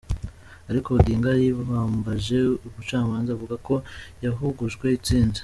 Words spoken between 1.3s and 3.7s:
yiyambaje ubucamanza avuga